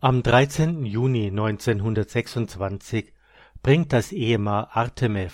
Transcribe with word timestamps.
Am 0.00 0.22
13. 0.22 0.86
Juni 0.86 1.26
1926 1.26 3.12
bringt 3.64 3.92
das 3.92 4.12
Ehepaar 4.12 4.76
Artemew 4.76 5.32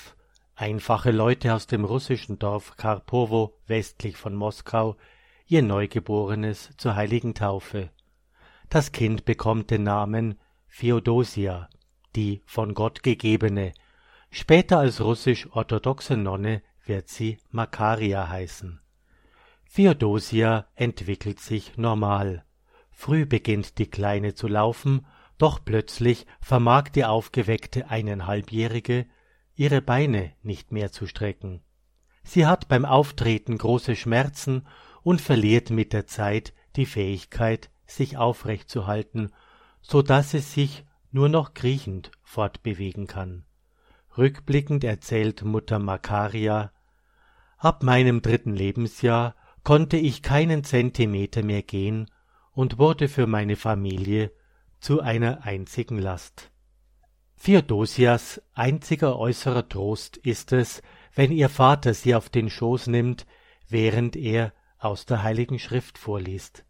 einfache 0.55 1.11
Leute 1.11 1.53
aus 1.53 1.67
dem 1.67 1.85
russischen 1.85 2.39
Dorf 2.39 2.79
Karpowo 2.79 3.59
westlich 3.67 4.17
von 4.17 4.35
Moskau 4.35 4.97
ihr 5.47 5.63
Neugeborenes 5.63 6.71
zur 6.79 6.97
heiligen 6.97 7.35
Taufe. 7.35 7.91
Das 8.71 8.93
Kind 8.93 9.27
bekommt 9.27 9.71
den 9.71 9.83
Namen 9.83 10.41
Feodosia, 10.67 11.69
die 12.17 12.41
von 12.47 12.73
Gott 12.73 13.03
gegebene, 13.03 13.75
später 14.31 14.79
als 14.79 15.03
russisch-orthodoxe 15.03 16.17
Nonne 16.17 16.63
wird 16.87 17.11
sie 17.11 17.37
Makaria 17.51 18.31
heißen. 18.31 18.81
Feodosia 19.67 20.65
entwickelt 20.75 21.41
sich 21.41 21.77
normal 21.77 22.47
Früh 22.95 23.27
beginnt 23.27 23.79
die 23.79 23.91
Kleine 23.91 24.35
zu 24.35 24.49
laufen, 24.49 25.05
doch 25.37 25.65
plötzlich 25.65 26.27
vermag 26.41 26.91
die 26.91 27.05
aufgeweckte 27.05 27.91
Eineinhalbjährige 27.91 29.07
ihre 29.57 29.83
Beine 29.83 30.33
nicht 30.43 30.73
mehr 30.73 30.91
zu 30.93 31.07
strecken. 31.07 31.61
Sie 32.23 32.47
hat 32.47 32.69
beim 32.69 32.85
Auftreten 32.85 33.59
große 33.59 33.97
Schmerzen 33.97 34.67
und 35.03 35.21
verliert 35.21 35.71
mit 35.71 35.93
der 35.93 36.07
Zeit 36.07 36.55
die 36.77 36.87
Fähigkeit, 36.87 37.69
sich 37.87 38.17
aufrecht 38.17 38.71
zu 38.71 38.87
halten, 38.87 39.31
so 39.83 40.01
dass 40.01 40.31
sie 40.31 40.39
sich 40.39 40.85
nur 41.11 41.29
noch 41.29 41.53
kriechend 41.53 42.11
fortbewegen 42.23 43.07
kann. 43.07 43.45
Rückblickend 44.17 44.85
erzählt 44.85 45.43
Mutter 45.43 45.79
Makaria, 45.79 46.73
ab 47.59 47.83
meinem 47.83 48.23
dritten 48.23 48.55
Lebensjahr 48.55 49.35
konnte 49.65 49.97
ich 49.97 50.23
keinen 50.23 50.65
Zentimeter 50.65 51.43
mehr 51.43 51.63
gehen 51.63 52.09
und 52.55 52.79
wurde 52.79 53.09
für 53.09 53.27
meine 53.27 53.57
Familie 53.57 54.33
zu 54.81 55.01
einer 55.01 55.45
einzigen 55.45 55.99
Last. 55.99 56.51
Theodosias 57.43 58.41
einziger 58.55 59.19
äußerer 59.19 59.69
Trost 59.69 60.17
ist 60.17 60.53
es, 60.53 60.83
wenn 61.15 61.31
ihr 61.31 61.49
Vater 61.49 61.93
sie 61.93 62.15
auf 62.15 62.31
den 62.31 62.49
Schoß 62.49 62.87
nimmt, 62.87 63.27
während 63.69 64.17
er 64.17 64.53
aus 64.79 65.05
der 65.05 65.23
Heiligen 65.23 65.59
Schrift 65.59 65.99
vorliest. 65.99 66.65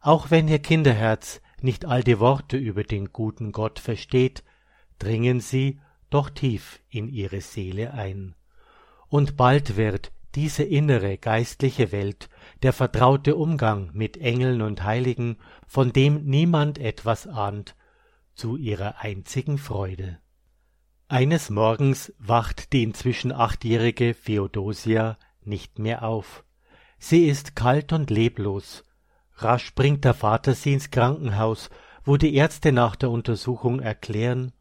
Auch 0.00 0.30
wenn 0.30 0.48
ihr 0.48 0.60
Kinderherz 0.60 1.42
nicht 1.60 1.84
all 1.84 2.02
die 2.02 2.20
Worte 2.20 2.56
über 2.56 2.84
den 2.84 3.12
guten 3.12 3.52
Gott 3.52 3.78
versteht, 3.78 4.44
dringen 4.98 5.40
sie 5.40 5.80
doch 6.10 6.30
tief 6.30 6.80
in 6.88 7.08
ihre 7.08 7.40
Seele 7.40 7.92
ein. 7.92 8.34
Und 9.08 9.36
bald 9.36 9.76
wird 9.76 10.12
diese 10.38 10.62
innere 10.62 11.18
geistliche 11.18 11.90
Welt, 11.90 12.28
der 12.62 12.72
vertraute 12.72 13.34
Umgang 13.34 13.90
mit 13.92 14.16
Engeln 14.18 14.62
und 14.62 14.84
Heiligen, 14.84 15.38
von 15.66 15.92
dem 15.92 16.26
niemand 16.26 16.78
etwas 16.78 17.26
ahnt, 17.26 17.74
zu 18.36 18.56
ihrer 18.56 19.00
einzigen 19.00 19.58
Freude. 19.58 20.20
Eines 21.08 21.50
Morgens 21.50 22.14
wacht 22.20 22.72
die 22.72 22.84
inzwischen 22.84 23.32
achtjährige 23.32 24.14
Theodosia 24.14 25.18
nicht 25.42 25.80
mehr 25.80 26.04
auf. 26.04 26.44
Sie 27.00 27.26
ist 27.26 27.56
kalt 27.56 27.92
und 27.92 28.08
leblos. 28.08 28.84
Rasch 29.38 29.74
bringt 29.74 30.04
der 30.04 30.14
Vater 30.14 30.54
sie 30.54 30.74
ins 30.74 30.92
Krankenhaus, 30.92 31.68
wo 32.04 32.16
die 32.16 32.36
Ärzte 32.36 32.70
nach 32.70 32.94
der 32.94 33.10
Untersuchung 33.10 33.80
erklären, 33.80 34.52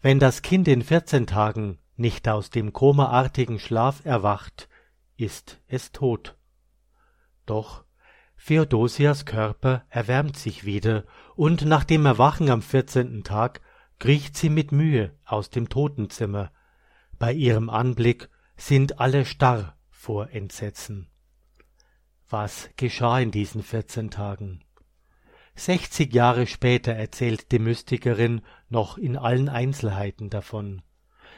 wenn 0.00 0.20
das 0.20 0.42
Kind 0.42 0.68
in 0.68 0.82
vierzehn 0.82 1.26
Tagen 1.26 1.80
nicht 1.96 2.28
aus 2.28 2.50
dem 2.50 2.72
komaartigen 2.72 3.58
Schlaf 3.58 4.04
erwacht, 4.04 4.68
ist 5.16 5.60
es 5.66 5.92
tot. 5.92 6.36
Doch 7.46 7.84
Theodosias 8.44 9.24
Körper 9.24 9.84
erwärmt 9.88 10.36
sich 10.36 10.64
wieder, 10.64 11.04
und 11.34 11.64
nach 11.64 11.82
dem 11.82 12.06
Erwachen 12.06 12.48
am 12.48 12.62
vierzehnten 12.62 13.24
Tag 13.24 13.60
kriecht 13.98 14.36
sie 14.36 14.50
mit 14.50 14.70
Mühe 14.70 15.18
aus 15.24 15.50
dem 15.50 15.68
Totenzimmer. 15.68 16.52
Bei 17.18 17.32
ihrem 17.32 17.70
Anblick 17.70 18.28
sind 18.56 19.00
alle 19.00 19.24
starr 19.24 19.76
vor 19.90 20.30
Entsetzen. 20.30 21.10
Was 22.28 22.70
geschah 22.76 23.18
in 23.18 23.32
diesen 23.32 23.64
vierzehn 23.64 24.10
Tagen? 24.10 24.62
Sechzig 25.56 26.12
Jahre 26.12 26.46
später 26.46 26.92
erzählt 26.92 27.50
die 27.50 27.58
Mystikerin 27.58 28.42
noch 28.68 28.96
in 28.96 29.16
allen 29.16 29.48
Einzelheiten 29.48 30.30
davon. 30.30 30.82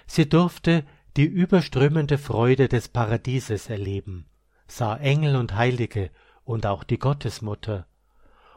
Sie 0.06 0.28
durfte 0.28 0.84
die 1.18 1.26
überströmende 1.26 2.16
Freude 2.16 2.68
des 2.68 2.86
Paradieses 2.86 3.68
erleben, 3.68 4.26
sah 4.68 4.96
Engel 4.96 5.34
und 5.34 5.56
Heilige 5.56 6.12
und 6.44 6.64
auch 6.64 6.84
die 6.84 7.00
Gottesmutter, 7.00 7.88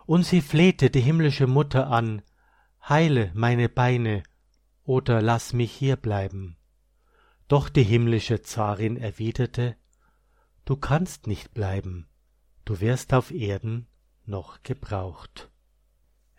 und 0.05 0.27
sie 0.27 0.41
flehte 0.41 0.91
die 0.91 1.01
himmlische 1.01 1.47
Mutter 1.47 1.87
an, 1.87 2.21
heile 2.87 3.31
meine 3.33 3.67
Beine 3.67 4.21
oder 4.83 5.23
lass 5.23 5.53
mich 5.53 5.71
hier 5.71 5.95
bleiben. 5.95 6.55
Doch 7.47 7.67
die 7.67 7.81
himmlische 7.81 8.43
Zarin 8.43 8.95
erwiderte, 8.95 9.75
du 10.65 10.75
kannst 10.75 11.25
nicht 11.25 11.55
bleiben, 11.55 12.07
du 12.63 12.79
wirst 12.79 13.15
auf 13.15 13.31
Erden 13.31 13.87
noch 14.27 14.61
gebraucht. 14.61 15.50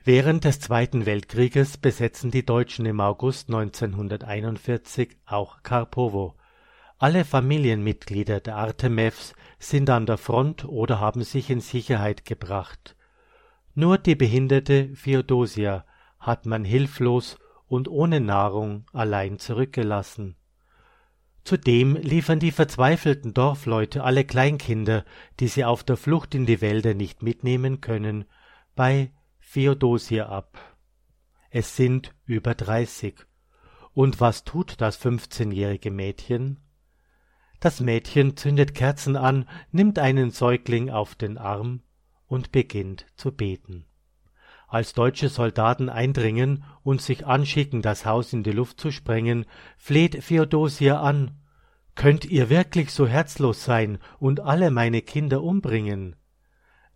Während 0.05 0.43
des 0.43 0.59
Zweiten 0.59 1.07
Weltkrieges 1.07 1.79
besetzen 1.79 2.33
die 2.33 2.45
Deutschen 2.45 2.87
im 2.87 2.99
August 2.99 3.49
1941 3.51 5.17
auch 5.27 5.63
Karpowo. 5.63 6.35
Alle 6.99 7.25
Familienmitglieder 7.25 8.41
der 8.41 8.57
Artemews 8.57 9.33
sind 9.61 9.89
an 9.91 10.07
der 10.07 10.19
Front 10.19 10.65
oder 10.65 10.99
haben 10.99 11.23
sich 11.23 11.51
in 11.51 11.61
Sicherheit 11.61 12.25
gebracht. 12.25 12.97
Nur 13.77 13.97
die 13.97 14.17
behinderte 14.17 14.91
Feodosia 14.97 15.85
hat 16.19 16.47
man 16.47 16.65
hilflos 16.65 17.39
und 17.69 17.87
ohne 17.87 18.21
Nahrung 18.21 18.87
allein 18.93 19.39
zurückgelassen. 19.39 20.35
Zudem 21.45 21.95
liefern 21.95 22.41
die 22.41 22.51
verzweifelten 22.51 23.35
Dorfleute 23.35 24.03
alle 24.03 24.25
Kleinkinder, 24.25 25.05
die 25.39 25.47
sie 25.47 25.65
auf 25.65 25.85
der 25.85 25.97
Flucht 25.97 26.35
in 26.35 26.45
die 26.45 26.61
Wälder 26.61 26.95
nicht 26.95 27.23
mitnehmen 27.23 27.81
können, 27.81 28.25
bei 28.75 29.12
Feodosia 29.53 30.31
ab. 30.31 30.59
Es 31.51 31.77
sind 31.77 32.15
über 32.25 32.55
dreißig. 32.55 33.17
Und 33.93 34.19
was 34.19 34.45
tut 34.45 34.81
das 34.81 34.97
fünfzehnjährige 34.97 35.91
Mädchen? 35.91 36.59
Das 37.61 37.81
Mädchen 37.81 38.39
zündet 38.39 38.75
Kerzen 38.75 39.15
an, 39.15 39.47
nimmt 39.71 39.99
einen 39.99 40.31
Säugling 40.31 40.89
auf 40.89 41.17
den 41.17 41.37
Arm 41.37 41.83
und 42.29 42.51
beginnt 42.51 43.05
zu 43.15 43.31
beten. 43.31 43.85
Als 44.69 44.95
deutsche 44.95 45.29
Soldaten 45.29 45.91
eindringen 45.91 46.65
und 46.83 47.03
sich 47.03 47.27
anschicken, 47.27 47.83
das 47.83 48.07
Haus 48.07 48.33
in 48.33 48.45
die 48.45 48.53
Luft 48.53 48.81
zu 48.81 48.91
sprengen, 48.91 49.45
fleht 49.77 50.25
Feodosia 50.25 51.03
an. 51.03 51.43
Könnt 51.95 52.25
ihr 52.25 52.49
wirklich 52.49 52.91
so 52.91 53.07
herzlos 53.07 53.65
sein 53.65 53.99
und 54.19 54.41
alle 54.41 54.71
meine 54.71 55.03
Kinder 55.03 55.43
umbringen? 55.43 56.17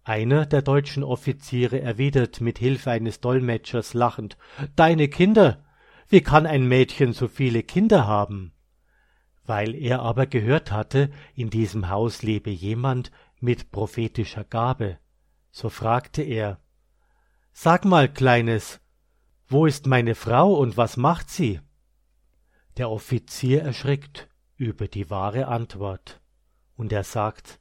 Einer 0.07 0.47
der 0.47 0.63
deutschen 0.63 1.03
Offiziere 1.03 1.81
erwidert 1.81 2.41
mit 2.41 2.61
Hilfe 2.61 2.93
eines 2.93 3.21
Dolmetschers 3.21 3.93
lachend 3.93 4.39
Deine 4.77 5.09
Kinder. 5.09 5.65
Wie 6.07 6.21
kann 6.21 6.47
ein 6.47 6.69
Mädchen 6.69 7.13
so 7.13 7.27
viele 7.27 7.65
Kinder 7.65 8.07
haben? 8.07 8.53
Weil 9.45 9.75
er 9.75 10.03
aber 10.03 10.27
gehört 10.27 10.71
hatte, 10.71 11.11
in 11.35 11.51
diesem 11.51 11.89
Haus 11.89 12.23
lebe 12.23 12.51
jemand 12.51 13.11
mit 13.41 13.73
prophetischer 13.73 14.45
Gabe, 14.45 15.01
so 15.51 15.71
fragte 15.71 16.23
er 16.23 16.61
Sag 17.53 17.85
mal, 17.85 18.09
Kleines, 18.09 18.81
wo 19.49 19.67
ist 19.67 19.89
meine 19.89 20.15
Frau 20.15 20.55
und 20.55 20.77
was 20.77 20.97
macht 20.97 21.31
sie? 21.31 21.59
Der 22.77 22.91
Offizier 22.91 23.63
erschrickt 23.63 24.29
über 24.57 24.87
die 24.87 25.11
wahre 25.11 25.49
Antwort, 25.49 26.21
und 26.77 26.93
er 26.93 27.03
sagt 27.03 27.59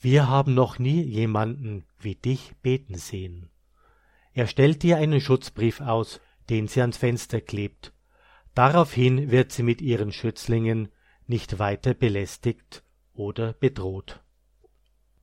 wir 0.00 0.28
haben 0.28 0.54
noch 0.54 0.78
nie 0.78 1.02
jemanden 1.02 1.84
wie 1.98 2.14
dich 2.14 2.54
beten 2.62 2.96
sehen. 2.96 3.50
Er 4.34 4.46
stellt 4.46 4.82
dir 4.82 4.98
einen 4.98 5.20
Schutzbrief 5.20 5.80
aus, 5.80 6.20
den 6.50 6.68
sie 6.68 6.80
ans 6.80 6.98
Fenster 6.98 7.40
klebt. 7.40 7.92
Daraufhin 8.54 9.30
wird 9.30 9.52
sie 9.52 9.62
mit 9.62 9.80
ihren 9.80 10.12
Schützlingen 10.12 10.88
nicht 11.26 11.58
weiter 11.58 11.94
belästigt 11.94 12.82
oder 13.14 13.52
bedroht. 13.54 14.20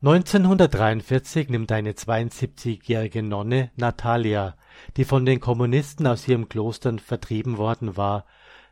1943 0.01 1.47
nimmt 1.47 1.71
eine 1.71 1.93
72-jährige 1.93 3.23
Nonne 3.23 3.71
Natalia, 3.77 4.57
die 4.97 5.05
von 5.05 5.25
den 5.25 5.39
Kommunisten 5.39 6.05
aus 6.07 6.27
ihrem 6.27 6.49
Klostern 6.49 6.99
vertrieben 6.99 7.57
worden 7.57 7.95
war, 7.95 8.25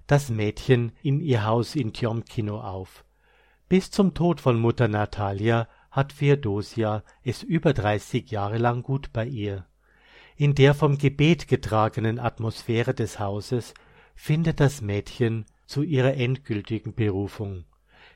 das 0.07 0.29
Mädchen 0.29 0.91
in 1.01 1.21
ihr 1.21 1.45
Haus 1.45 1.75
in 1.75 1.93
Tjomkino 1.93 2.59
auf. 2.59 3.05
Bis 3.69 3.91
zum 3.91 4.13
Tod 4.13 4.41
von 4.41 4.59
Mutter 4.59 4.89
Natalia 4.89 5.69
hat 5.91 6.13
Feodosia 6.13 7.03
es 7.21 7.43
über 7.43 7.73
dreißig 7.73 8.31
Jahre 8.31 8.57
lang 8.57 8.81
gut 8.81 9.13
bei 9.13 9.25
ihr. 9.25 9.65
In 10.37 10.55
der 10.55 10.73
vom 10.73 10.97
Gebet 10.97 11.47
getragenen 11.47 12.17
Atmosphäre 12.17 12.93
des 12.93 13.19
Hauses 13.19 13.73
findet 14.15 14.59
das 14.59 14.81
Mädchen 14.81 15.45
zu 15.67 15.83
ihrer 15.83 16.15
endgültigen 16.15 16.95
Berufung. 16.95 17.65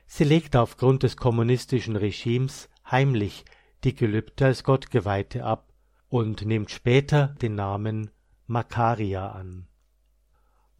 Sie 0.06 0.24
legt 0.24 0.56
aufgrund 0.56 1.02
des 1.02 1.16
kommunistischen 1.16 1.96
Regimes 1.96 2.68
heimlich 2.90 3.44
die 3.84 3.94
Gelübde 3.94 4.46
als 4.46 4.64
Gottgeweihte 4.64 5.44
ab 5.44 5.68
und 6.08 6.44
nimmt 6.44 6.70
später 6.70 7.28
den 7.42 7.54
Namen 7.54 8.10
Makaria 8.46 9.30
an. 9.30 9.66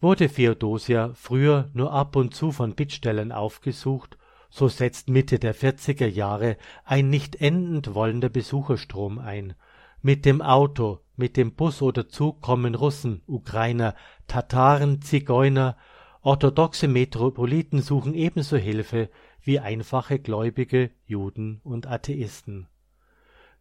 Wurde 0.01 0.29
Theodosia 0.29 1.13
früher 1.15 1.71
nur 1.73 1.93
ab 1.93 2.17
und 2.17 2.35
zu 2.35 2.53
von 2.53 2.75
Bittstellern 2.75 3.33
aufgesucht, 3.33 4.17
so 4.51 4.69
setzt 4.69 5.09
Mitte 5.09 5.39
der 5.39 5.55
40er 5.55 6.07
Jahre 6.07 6.57
ein 6.85 7.11
nicht 7.11 7.37
endend 7.37 7.95
wollender 7.95 8.29
Besucherstrom 8.29 9.19
ein. 9.19 9.55
Mit 10.03 10.25
dem 10.25 10.43
Auto, 10.43 11.01
mit 11.17 11.37
dem 11.37 11.55
Bus 11.55 11.83
oder 11.83 12.09
Zug 12.09 12.41
kommen 12.43 12.75
Russen, 12.75 13.23
Ukrainer, 13.27 13.95
Tataren, 14.27 15.03
Zigeuner, 15.03 15.77
orthodoxe 16.23 16.89
Metropoliten 16.89 17.83
suchen 17.83 18.15
ebenso 18.15 18.57
Hilfe 18.57 19.11
wie 19.43 19.61
einfache 19.61 20.19
Gläubige, 20.19 20.91
Juden 21.07 21.61
und 21.63 21.87
Atheisten. 21.87 22.69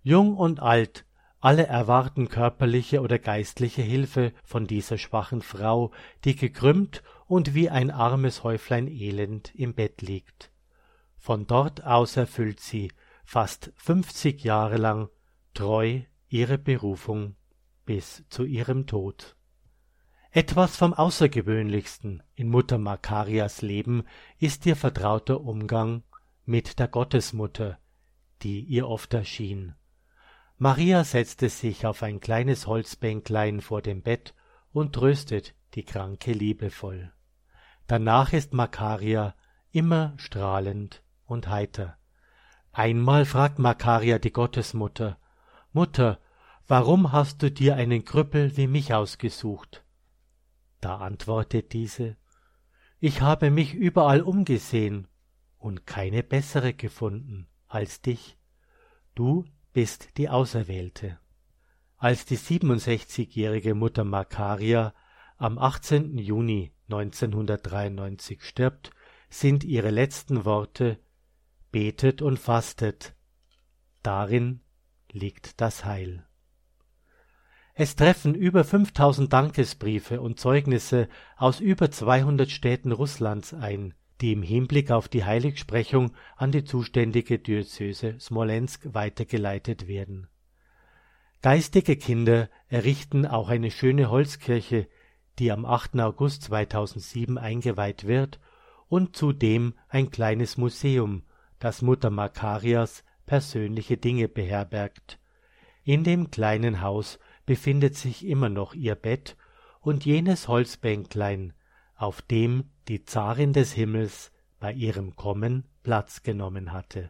Jung 0.02 0.36
und 0.36 0.60
alt, 0.62 1.06
alle 1.40 1.68
erwarten 1.68 2.28
körperliche 2.28 3.02
oder 3.02 3.20
geistliche 3.20 3.84
Hilfe 3.84 4.34
von 4.44 4.66
dieser 4.66 4.98
schwachen 4.98 5.42
Frau, 5.42 5.92
die 6.24 6.36
gekrümmt 6.36 7.04
und 7.28 7.54
wie 7.54 7.70
ein 7.70 7.92
armes 7.92 8.44
Häuflein 8.44 8.88
Elend 8.88 9.54
im 9.56 9.76
Bett 9.76 10.02
liegt. 10.02 10.52
Von 11.25 11.48
dort 11.48 11.83
aus 11.83 12.18
erfüllt 12.18 12.60
sie, 12.60 12.92
fast 13.24 13.74
fünfzig 13.77 14.44
Jahre 14.44 14.77
lang, 14.77 15.10
treu 15.56 16.01
ihre 16.27 16.60
Berufung 16.60 17.36
bis 17.83 18.24
zu 18.30 18.44
ihrem 18.44 18.86
Tod. 18.86 19.36
Etwas 20.30 20.77
vom 20.77 20.94
Außergewöhnlichsten 20.94 22.22
in 22.36 22.48
Mutter 22.48 22.77
Makarias 22.77 23.63
Leben 23.63 24.04
ist 24.38 24.68
ihr 24.68 24.75
vertrauter 24.75 25.42
Umgang 25.42 26.04
mit 26.45 26.77
der 26.77 26.88
Gottesmutter, 26.88 27.80
die 28.44 28.60
ihr 28.60 28.88
oft 28.88 29.12
erschien. 29.16 29.74
Maria 30.60 31.04
setzte 31.04 31.50
sich 31.50 31.88
auf 31.88 32.04
ein 32.04 32.19
kleines 32.19 32.68
Holzbänklein 32.68 33.62
vor 33.62 33.81
dem 33.81 34.04
Bett 34.04 34.36
und 34.72 34.94
tröstet 34.94 35.56
die 35.74 35.86
Kranke 35.86 36.33
liebevoll. 36.33 37.12
Danach 37.88 38.31
ist 38.31 38.54
Makaria 38.54 39.33
immer 39.72 40.13
strahlend 40.18 41.01
und 41.25 41.48
heiter. 41.48 41.98
Einmal 42.72 43.25
fragt 43.25 43.60
Makaria 43.60 44.19
die 44.19 44.31
Gottesmutter, 44.31 45.18
Mutter, 45.72 46.19
warum 46.68 47.12
hast 47.12 47.42
du 47.42 47.51
dir 47.51 47.75
einen 47.75 48.06
Krüppel 48.06 48.57
wie 48.57 48.68
mich 48.68 48.94
ausgesucht? 48.94 49.83
Da 50.81 50.98
antwortet 50.98 51.74
diese, 51.74 52.18
ich 53.00 53.22
habe 53.22 53.51
mich 53.51 53.74
überall 53.74 54.22
umgesehen 54.22 55.07
und 55.57 55.86
keine 55.86 56.24
bessere 56.24 56.74
gefunden 56.74 57.48
als 57.68 58.01
dich. 58.01 58.38
Du 59.16 59.45
bist 59.74 60.18
die 60.18 60.30
Auserwählte. 60.30 61.19
Als 61.98 62.25
die 62.25 62.38
67-jährige 62.38 63.74
Mutter 63.74 64.04
Makaria 64.04 64.94
am 65.38 65.57
18. 65.57 66.18
Juni 66.18 66.72
1993 66.89 68.44
stirbt, 68.44 68.92
sind 69.30 69.63
ihre 69.63 69.89
letzten 69.89 70.45
Worte 70.45 71.00
betet 71.75 72.22
und 72.22 72.39
fastet. 72.39 73.16
Darin 74.01 74.62
liegt 75.12 75.60
das 75.60 75.83
Heil. 75.83 76.25
Es 77.74 77.98
treffen 77.98 78.33
über 78.33 78.63
5000 78.63 79.33
Dankesbriefe 79.33 80.22
und 80.22 80.39
Zeugnisse 80.39 81.10
aus 81.36 81.60
über 81.60 81.92
200 81.92 82.50
Städten 82.50 82.94
Russlands 82.94 83.54
ein, 83.54 83.94
die 84.22 84.31
im 84.31 84.42
Hinblick 84.42 84.89
auf 84.89 85.10
die 85.10 85.25
Heiligsprechung 85.25 86.13
an 86.38 86.54
die 86.54 86.63
zuständige 86.63 87.39
Diözese 87.39 88.22
Smolensk 88.22 88.94
weitergeleitet 88.94 89.86
werden. 89.86 90.30
Geistige 91.42 91.98
Kinder 91.98 92.50
errichten 92.69 93.25
auch 93.25 93.50
eine 93.50 93.69
schöne 93.69 94.10
Holzkirche, 94.10 94.88
die 95.39 95.51
am 95.51 95.66
8. 95.66 96.00
August 96.00 96.44
2007 96.44 97.38
eingeweiht 97.38 98.07
wird 98.07 98.39
und 98.88 99.18
zudem 99.18 99.74
ein 99.89 100.10
kleines 100.10 100.56
Museum 100.56 101.24
das 101.65 101.81
Mutter 101.81 102.12
Makarias 102.12 103.03
persönliche 103.25 103.97
Dinge 103.97 104.27
beherbergt. 104.27 105.19
In 105.83 106.03
dem 106.03 106.29
kleinen 106.29 106.81
Haus 106.81 107.17
befindet 107.47 107.95
sich 107.95 108.23
immer 108.23 108.50
noch 108.50 108.75
ihr 108.75 108.94
Bett 108.94 109.35
und 109.81 110.06
jenes 110.06 110.47
Holzbänklein, 110.47 111.53
auf 111.95 112.21
dem 112.21 112.65
die 112.88 113.03
Zarin 113.03 113.51
des 113.51 113.73
Himmels 113.73 114.31
bei 114.59 114.73
ihrem 114.73 115.15
Kommen 115.15 115.67
Platz 115.81 116.21
genommen 116.21 116.71
hatte. 116.71 117.09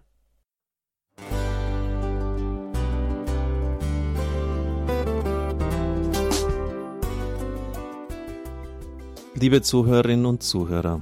Liebe 9.34 9.62
Zuhörerinnen 9.62 10.26
und 10.26 10.44
Zuhörer, 10.44 11.02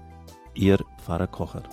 Ihr 0.53 0.77
Pfarrer 0.97 1.27
Kocher. 1.27 1.63